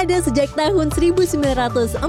[0.00, 2.00] Ada sejak tahun 1943,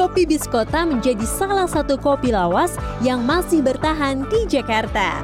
[0.00, 2.72] kopi biskota menjadi salah satu kopi lawas
[3.04, 5.20] yang masih bertahan di Jakarta.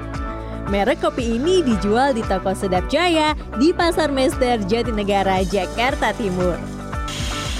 [0.68, 6.60] Merek kopi ini dijual di toko Sedap Jaya di Pasar Mester Jatinegara, Jakarta Timur.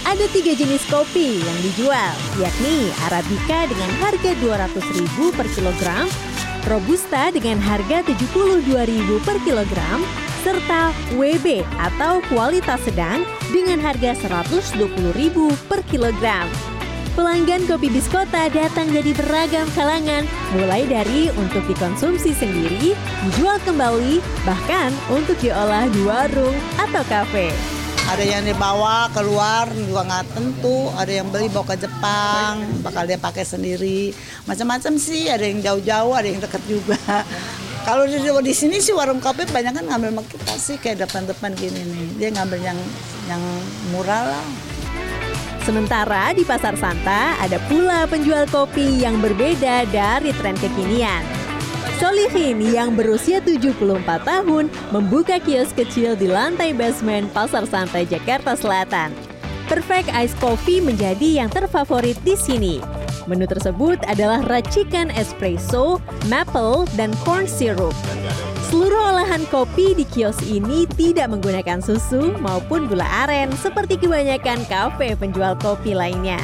[0.05, 6.05] Ada tiga jenis kopi yang dijual, yakni Arabica dengan harga Rp200.000 per kilogram,
[6.69, 10.05] Robusta dengan harga Rp72.000 per kilogram,
[10.41, 15.37] serta WB atau kualitas sedang dengan harga Rp120.000
[15.69, 16.49] per kilogram.
[17.19, 20.25] Pelanggan kopi biskota datang dari beragam kalangan,
[20.57, 22.95] mulai dari untuk dikonsumsi sendiri,
[23.27, 27.51] dijual kembali, bahkan untuk diolah di warung atau kafe.
[28.09, 33.19] Ada yang dibawa keluar juga nggak tentu, ada yang beli bawa ke Jepang, bakal dia
[33.21, 34.15] pakai sendiri.
[34.47, 36.99] Macam-macam sih, ada yang jauh-jauh, ada yang dekat juga.
[37.81, 41.51] Kalau di, di sini sih warung kopi banyak kan ngambil sama kita sih kayak depan-depan
[41.57, 42.07] gini nih.
[42.21, 42.79] Dia ngambil yang
[43.27, 43.43] yang
[43.95, 44.45] murah lah.
[45.65, 51.25] Sementara di Pasar Santa ada pula penjual kopi yang berbeda dari tren kekinian.
[52.01, 53.77] Solihin yang berusia 74
[54.25, 59.13] tahun membuka kios kecil di lantai basement Pasar Santa Jakarta Selatan.
[59.69, 63.00] Perfect Ice Coffee menjadi yang terfavorit di sini.
[63.29, 66.01] Menu tersebut adalah racikan espresso,
[66.33, 67.93] maple, dan corn syrup.
[68.71, 75.19] Seluruh olahan kopi di kios ini tidak menggunakan susu maupun gula aren seperti kebanyakan kafe
[75.19, 76.39] penjual kopi lainnya.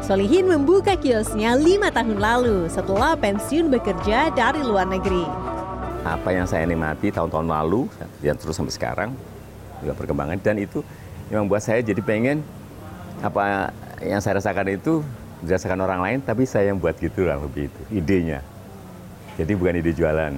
[0.00, 5.28] Solihin membuka kiosnya lima tahun lalu setelah pensiun bekerja dari luar negeri.
[6.06, 7.90] Apa yang saya nikmati tahun-tahun lalu
[8.22, 9.10] dan terus sampai sekarang
[9.82, 10.80] juga perkembangan dan itu
[11.28, 12.40] memang buat saya jadi pengen
[13.20, 15.02] apa yang saya rasakan itu
[15.46, 18.42] dirasakan orang lain tapi saya yang buat gitu lah lebih itu idenya.
[19.36, 20.32] Jadi bukan ide jualan,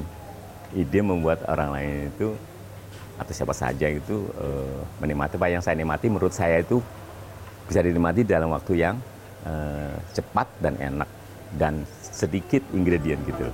[0.75, 2.35] ide membuat orang lain itu
[3.19, 6.79] atau siapa saja itu uh, menikmati apa yang saya nikmati menurut saya itu
[7.67, 8.97] bisa dinikmati dalam waktu yang
[9.43, 11.09] uh, cepat dan enak
[11.59, 13.49] dan sedikit ingredient gitu.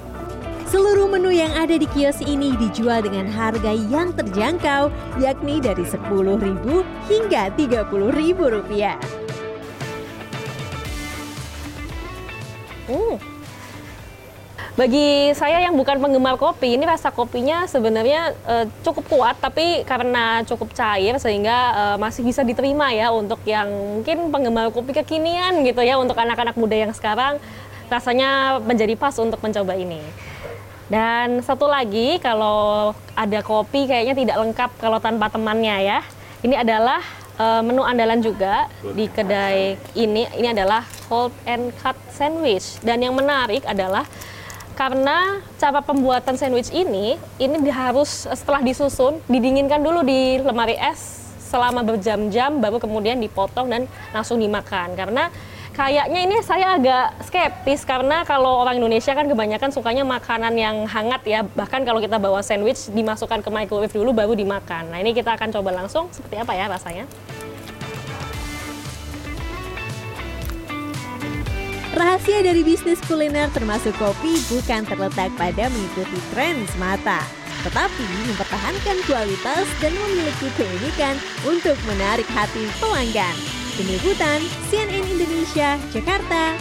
[0.69, 4.91] Seluruh menu yang ada di kios ini dijual dengan harga yang terjangkau,
[5.23, 6.67] yakni dari Rp10.000
[7.07, 9.24] hingga Rp30.000
[12.85, 13.17] Hmm,
[14.75, 20.43] bagi saya yang bukan penggemar kopi, ini rasa kopinya sebenarnya uh, cukup kuat, tapi karena
[20.43, 25.79] cukup cair sehingga uh, masih bisa diterima ya untuk yang mungkin penggemar kopi kekinian gitu
[25.81, 27.39] ya, untuk anak-anak muda yang sekarang
[27.87, 30.03] rasanya menjadi pas untuk mencoba ini.
[30.91, 36.01] Dan satu lagi, kalau ada kopi kayaknya tidak lengkap kalau tanpa temannya ya.
[36.45, 37.01] Ini adalah
[37.39, 40.27] uh, menu andalan juga di kedai ini.
[40.35, 42.79] Ini adalah cold and cut sandwich.
[42.83, 44.07] Dan yang menarik adalah
[44.75, 51.87] karena cara pembuatan sandwich ini ini harus setelah disusun didinginkan dulu di lemari es selama
[51.87, 55.31] berjam-jam baru kemudian dipotong dan langsung dimakan karena
[55.75, 61.23] kayaknya ini saya agak skeptis karena kalau orang Indonesia kan kebanyakan sukanya makanan yang hangat
[61.27, 61.43] ya.
[61.43, 64.95] Bahkan kalau kita bawa sandwich dimasukkan ke microwave dulu baru dimakan.
[64.95, 66.07] Nah ini kita akan coba langsung.
[66.15, 67.05] Seperti apa ya rasanya?
[71.95, 77.23] Rahasia dari bisnis kuliner termasuk kopi bukan terletak pada mengikuti tren semata,
[77.63, 81.15] tetapi mempertahankan kualitas dan memiliki keunikan
[81.47, 83.39] untuk menarik hati pelanggan.
[83.75, 84.39] Tim Liputan
[84.71, 86.59] CNN Indonesia, Jakarta,